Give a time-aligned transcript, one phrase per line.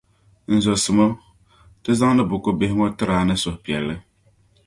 [0.53, 1.07] N zɔsimo,
[1.81, 3.95] Ti zaŋdi buku bihi ŋɔ n-tir' a ni suhi piɛlli.